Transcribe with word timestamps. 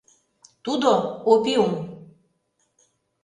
Тудо— 0.65 0.91
опиум... 1.33 1.73